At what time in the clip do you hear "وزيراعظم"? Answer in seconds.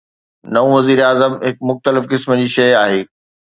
0.77-1.33